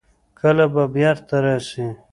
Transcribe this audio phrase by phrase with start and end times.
[0.39, 1.85] کله به بېرته راسي.